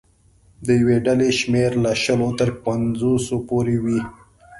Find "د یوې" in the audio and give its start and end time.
0.65-0.97